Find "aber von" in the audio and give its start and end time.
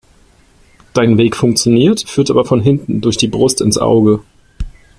2.31-2.59